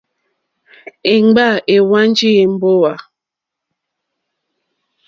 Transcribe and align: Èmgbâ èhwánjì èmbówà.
Èmgbâ 1.13 1.47
èhwánjì 1.73 2.29
èmbówà. 2.43 2.93